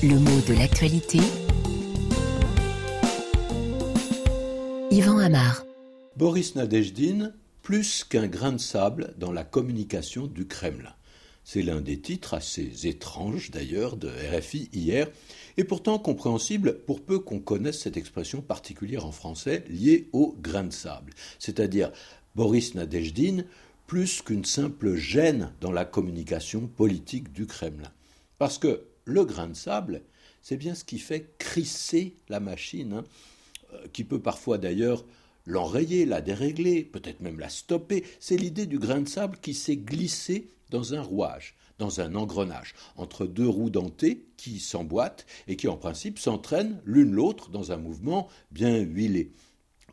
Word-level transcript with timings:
Le 0.00 0.14
mot 0.14 0.40
de 0.46 0.54
l'actualité. 0.56 1.18
Yvan 4.92 5.18
Amar. 5.18 5.64
Boris 6.16 6.54
Nadejdin, 6.54 7.32
plus 7.62 8.04
qu'un 8.04 8.28
grain 8.28 8.52
de 8.52 8.58
sable 8.58 9.12
dans 9.18 9.32
la 9.32 9.42
communication 9.42 10.28
du 10.28 10.46
Kremlin. 10.46 10.94
C'est 11.42 11.62
l'un 11.62 11.80
des 11.80 11.98
titres 11.98 12.34
assez 12.34 12.86
étranges 12.86 13.50
d'ailleurs 13.50 13.96
de 13.96 14.08
RFI 14.08 14.68
hier, 14.72 15.08
et 15.56 15.64
pourtant 15.64 15.98
compréhensible 15.98 16.78
pour 16.86 17.00
peu 17.00 17.18
qu'on 17.18 17.40
connaisse 17.40 17.80
cette 17.80 17.96
expression 17.96 18.40
particulière 18.40 19.04
en 19.04 19.12
français 19.12 19.64
liée 19.68 20.08
au 20.12 20.36
grain 20.40 20.62
de 20.62 20.72
sable. 20.72 21.12
C'est-à-dire 21.40 21.90
Boris 22.36 22.76
Nadejdin, 22.76 23.42
plus 23.88 24.22
qu'une 24.22 24.44
simple 24.44 24.94
gêne 24.94 25.50
dans 25.60 25.72
la 25.72 25.84
communication 25.84 26.68
politique 26.68 27.32
du 27.32 27.46
Kremlin. 27.46 27.90
Parce 28.38 28.58
que 28.58 28.84
le 29.08 29.24
grain 29.24 29.48
de 29.48 29.54
sable, 29.54 30.02
c'est 30.42 30.56
bien 30.56 30.74
ce 30.74 30.84
qui 30.84 30.98
fait 30.98 31.34
crisser 31.38 32.14
la 32.28 32.40
machine, 32.40 32.92
hein, 32.92 33.04
euh, 33.72 33.86
qui 33.92 34.04
peut 34.04 34.20
parfois 34.20 34.58
d'ailleurs 34.58 35.04
l'enrayer, 35.46 36.04
la 36.04 36.20
dérégler, 36.20 36.84
peut-être 36.84 37.20
même 37.20 37.40
la 37.40 37.48
stopper. 37.48 38.04
C'est 38.20 38.36
l'idée 38.36 38.66
du 38.66 38.78
grain 38.78 39.00
de 39.00 39.08
sable 39.08 39.38
qui 39.40 39.54
s'est 39.54 39.78
glissé 39.78 40.48
dans 40.70 40.94
un 40.94 41.00
rouage, 41.00 41.56
dans 41.78 42.00
un 42.00 42.14
engrenage, 42.14 42.74
entre 42.96 43.24
deux 43.26 43.48
roues 43.48 43.70
dentées 43.70 44.26
qui 44.36 44.60
s'emboîtent 44.60 45.24
et 45.48 45.56
qui 45.56 45.68
en 45.68 45.76
principe 45.76 46.18
s'entraînent 46.18 46.80
l'une 46.84 47.12
l'autre 47.12 47.48
dans 47.48 47.72
un 47.72 47.78
mouvement 47.78 48.28
bien 48.50 48.76
huilé. 48.78 49.32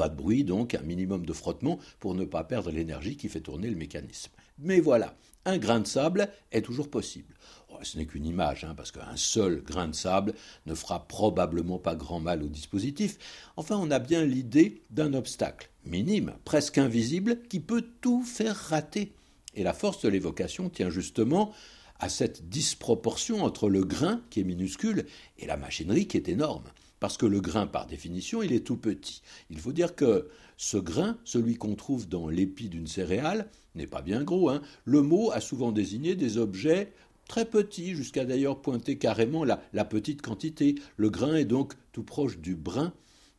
Pas 0.00 0.08
de 0.08 0.16
bruit, 0.16 0.44
donc 0.44 0.74
un 0.74 0.80
minimum 0.80 1.26
de 1.26 1.32
frottement 1.34 1.78
pour 1.98 2.14
ne 2.14 2.24
pas 2.24 2.42
perdre 2.42 2.70
l'énergie 2.70 3.18
qui 3.18 3.28
fait 3.28 3.42
tourner 3.42 3.68
le 3.68 3.76
mécanisme. 3.76 4.32
Mais 4.58 4.80
voilà, 4.80 5.14
un 5.44 5.58
grain 5.58 5.78
de 5.78 5.86
sable 5.86 6.30
est 6.52 6.62
toujours 6.62 6.88
possible. 6.88 7.34
Oh, 7.68 7.76
ce 7.82 7.98
n'est 7.98 8.06
qu'une 8.06 8.24
image, 8.24 8.64
hein, 8.64 8.72
parce 8.74 8.92
qu'un 8.92 9.16
seul 9.16 9.60
grain 9.60 9.88
de 9.88 9.94
sable 9.94 10.32
ne 10.64 10.74
fera 10.74 11.06
probablement 11.06 11.78
pas 11.78 11.96
grand 11.96 12.18
mal 12.18 12.42
au 12.42 12.46
dispositif. 12.46 13.18
Enfin, 13.58 13.76
on 13.76 13.90
a 13.90 13.98
bien 13.98 14.24
l'idée 14.24 14.80
d'un 14.88 15.12
obstacle, 15.12 15.68
minime, 15.84 16.32
presque 16.46 16.78
invisible, 16.78 17.42
qui 17.50 17.60
peut 17.60 17.84
tout 18.00 18.22
faire 18.22 18.56
rater. 18.56 19.12
Et 19.54 19.62
la 19.62 19.74
force 19.74 20.00
de 20.00 20.08
l'évocation 20.08 20.70
tient 20.70 20.88
justement 20.88 21.52
à 21.98 22.08
cette 22.08 22.48
disproportion 22.48 23.44
entre 23.44 23.68
le 23.68 23.84
grain, 23.84 24.22
qui 24.30 24.40
est 24.40 24.44
minuscule, 24.44 25.04
et 25.36 25.44
la 25.44 25.58
machinerie, 25.58 26.08
qui 26.08 26.16
est 26.16 26.30
énorme. 26.30 26.64
Parce 27.00 27.16
que 27.16 27.26
le 27.26 27.40
grain, 27.40 27.66
par 27.66 27.86
définition, 27.86 28.42
il 28.42 28.52
est 28.52 28.66
tout 28.66 28.76
petit. 28.76 29.22
Il 29.48 29.58
faut 29.58 29.72
dire 29.72 29.94
que 29.94 30.28
ce 30.56 30.76
grain, 30.76 31.16
celui 31.24 31.56
qu'on 31.56 31.74
trouve 31.74 32.08
dans 32.08 32.28
l'épi 32.28 32.68
d'une 32.68 32.86
céréale, 32.86 33.48
n'est 33.74 33.86
pas 33.86 34.02
bien 34.02 34.22
gros. 34.22 34.50
Hein. 34.50 34.60
Le 34.84 35.00
mot 35.00 35.30
a 35.32 35.40
souvent 35.40 35.72
désigné 35.72 36.14
des 36.14 36.36
objets 36.36 36.92
très 37.26 37.46
petits, 37.46 37.94
jusqu'à 37.94 38.24
d'ailleurs 38.24 38.60
pointer 38.60 38.98
carrément 38.98 39.44
la, 39.44 39.62
la 39.72 39.84
petite 39.84 40.20
quantité. 40.20 40.74
Le 40.96 41.10
grain 41.10 41.36
est 41.36 41.44
donc 41.44 41.74
tout 41.92 42.02
proche 42.02 42.38
du 42.38 42.54
brin, 42.54 42.92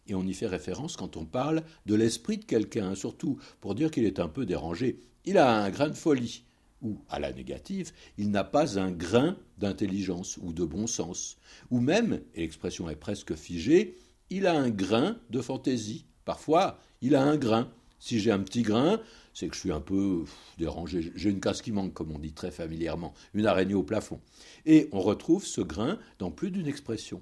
et 0.08 0.16
on 0.16 0.26
y 0.26 0.34
fait 0.34 0.48
référence 0.48 0.98
quand 0.98 1.16
on 1.16 1.26
parle 1.26 1.64
de 1.86 1.96
l'esprit 1.96 2.38
de 2.38 2.46
quelqu'un, 2.46 2.96
surtout 2.96 3.38
pour 3.60 3.76
dire 3.76 3.92
qu'il 3.92 4.06
est 4.06 4.20
un 4.20 4.28
peu 4.28 4.46
dérangé. 4.46 5.02
Il 5.26 5.38
a 5.38 5.64
un 5.64 5.70
grain 5.70 5.90
de 5.90 5.94
folie 5.94 6.46
ou, 6.82 6.98
à 7.10 7.20
la 7.20 7.32
négative, 7.32 7.92
il 8.18 8.32
n'a 8.32 8.44
pas 8.44 8.80
un 8.80 8.92
grain 8.92 9.38
d'intelligence 9.58 10.38
ou 10.42 10.54
de 10.54 10.66
bon 10.66 10.88
sens. 10.88 11.38
Ou 11.70 11.80
même, 11.80 12.22
et 12.36 12.42
l'expression 12.42 12.90
est 12.90 12.96
presque 12.96 13.36
figée, 13.36 13.98
il 14.30 14.48
a 14.48 14.54
un 14.54 14.70
grain 14.70 15.18
de 15.30 15.42
fantaisie. 15.42 16.06
Parfois, 16.26 16.80
il 17.02 17.16
a 17.16 17.24
un 17.24 17.38
grain. 17.38 17.70
Si 18.00 18.20
j'ai 18.20 18.32
un 18.32 18.40
petit 18.40 18.64
grain, 18.64 19.00
c'est 19.34 19.48
que 19.48 19.56
je 19.56 19.60
suis 19.60 19.72
un 19.72 19.82
peu 19.82 20.26
dérangé. 20.58 21.12
J'ai 21.16 21.30
une 21.30 21.40
casse 21.40 21.62
qui 21.62 21.72
manque, 21.72 21.94
comme 21.94 22.12
on 22.12 22.20
dit 22.20 22.34
très 22.34 22.52
familièrement, 22.52 23.14
une 23.34 23.46
araignée 23.46 23.76
au 23.76 23.84
plafond. 23.84 24.20
Et 24.66 24.90
on 24.92 25.02
retrouve 25.02 25.46
ce 25.46 25.62
grain 25.62 26.00
dans 26.18 26.32
plus 26.32 26.50
d'une 26.50 26.68
expression. 26.68 27.22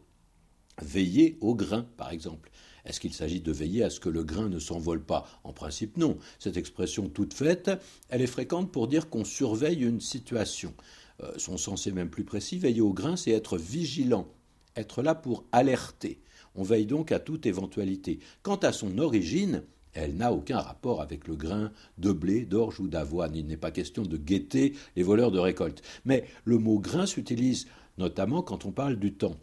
Veiller 0.81 1.37
au 1.41 1.55
grain, 1.55 1.85
par 1.97 2.11
exemple. 2.11 2.51
Est-ce 2.85 2.99
qu'il 2.99 3.13
s'agit 3.13 3.41
de 3.41 3.51
veiller 3.51 3.83
à 3.83 3.89
ce 3.89 3.99
que 3.99 4.09
le 4.09 4.23
grain 4.23 4.49
ne 4.49 4.59
s'envole 4.59 5.03
pas? 5.03 5.27
En 5.43 5.53
principe, 5.53 5.97
non. 5.97 6.17
Cette 6.39 6.57
expression 6.57 7.09
toute 7.09 7.33
faite, 7.33 7.71
elle 8.09 8.21
est 8.21 8.27
fréquente 8.27 8.71
pour 8.71 8.87
dire 8.87 9.09
qu'on 9.09 9.25
surveille 9.25 9.83
une 9.83 10.01
situation. 10.01 10.73
Euh, 11.21 11.31
son 11.37 11.57
sens 11.57 11.87
est 11.87 11.91
même 11.91 12.09
plus 12.09 12.23
précis. 12.23 12.57
Veiller 12.57 12.81
au 12.81 12.93
grain, 12.93 13.15
c'est 13.15 13.31
être 13.31 13.57
vigilant, 13.57 14.27
être 14.75 15.01
là 15.01 15.15
pour 15.15 15.45
alerter. 15.51 16.21
On 16.55 16.63
veille 16.63 16.85
donc 16.85 17.11
à 17.11 17.19
toute 17.19 17.45
éventualité. 17.45 18.19
Quant 18.41 18.55
à 18.55 18.71
son 18.71 18.97
origine, 18.97 19.63
elle 19.93 20.15
n'a 20.15 20.31
aucun 20.31 20.59
rapport 20.59 21.01
avec 21.01 21.27
le 21.27 21.35
grain 21.35 21.71
de 21.97 22.11
blé, 22.11 22.45
d'orge 22.45 22.79
ou 22.79 22.87
d'avoine. 22.87 23.35
Il 23.35 23.47
n'est 23.47 23.57
pas 23.57 23.71
question 23.71 24.03
de 24.03 24.17
guetter 24.17 24.73
les 24.95 25.03
voleurs 25.03 25.31
de 25.31 25.39
récolte. 25.39 25.81
Mais 26.05 26.25
le 26.45 26.57
mot 26.57 26.79
grain 26.79 27.05
s'utilise 27.05 27.67
notamment 27.97 28.41
quand 28.41 28.65
on 28.65 28.71
parle 28.71 28.97
du 28.97 29.13
temps. 29.13 29.35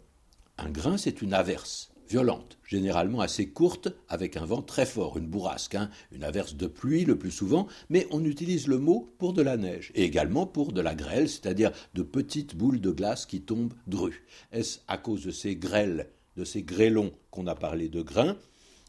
Un 0.59 0.71
grain, 0.71 0.97
c'est 0.97 1.21
une 1.21 1.33
averse 1.33 1.91
violente, 2.09 2.57
généralement 2.65 3.21
assez 3.21 3.49
courte, 3.49 3.89
avec 4.09 4.37
un 4.37 4.45
vent 4.45 4.61
très 4.63 4.85
fort, 4.85 5.17
une 5.17 5.27
bourrasque, 5.27 5.75
hein, 5.75 5.89
une 6.11 6.23
averse 6.23 6.55
de 6.55 6.65
pluie 6.65 7.05
le 7.05 7.17
plus 7.17 7.31
souvent, 7.31 7.67
mais 7.89 8.07
on 8.11 8.23
utilise 8.23 8.67
le 8.67 8.79
mot 8.79 9.13
pour 9.19 9.33
de 9.33 9.41
la 9.43 9.57
neige, 9.57 9.91
et 9.93 10.03
également 10.03 10.47
pour 10.47 10.71
de 10.71 10.81
la 10.81 10.95
grêle, 10.95 11.29
c'est-à-dire 11.29 11.71
de 11.93 12.01
petites 12.01 12.55
boules 12.55 12.81
de 12.81 12.91
glace 12.91 13.25
qui 13.25 13.41
tombent 13.41 13.73
drues. 13.85 14.25
Est-ce 14.51 14.79
à 14.87 14.97
cause 14.97 15.25
de 15.25 15.31
ces 15.31 15.55
grêles, 15.55 16.09
de 16.37 16.43
ces 16.43 16.63
grêlons 16.63 17.11
qu'on 17.29 17.45
a 17.45 17.55
parlé 17.55 17.87
de 17.89 18.01
grains? 18.01 18.37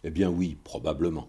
Eh 0.04 0.10
bien 0.10 0.30
oui, 0.30 0.56
probablement. 0.64 1.28